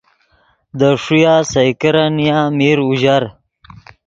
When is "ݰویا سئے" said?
1.03-1.71